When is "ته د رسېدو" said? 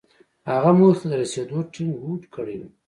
1.01-1.57